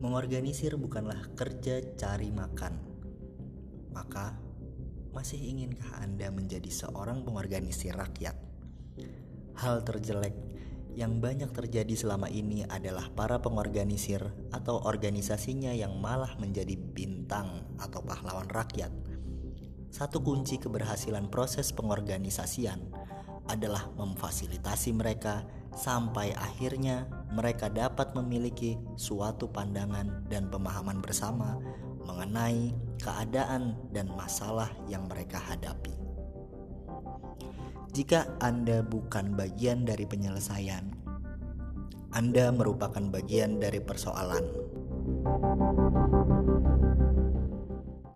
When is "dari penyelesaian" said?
39.82-40.94